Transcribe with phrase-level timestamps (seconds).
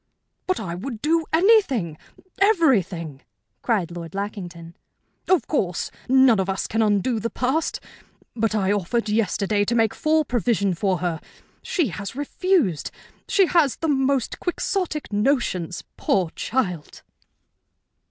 [0.47, 1.95] "But I would do anything
[2.39, 3.21] everything!"
[3.61, 4.75] cried Lord Lackington.
[5.29, 7.79] "Of course, none of us can undo the past.
[8.35, 11.21] But I offered yesterday to make full provision for her.
[11.61, 12.89] She has refused.
[13.27, 17.03] She has the most Quixotic notions, poor child!"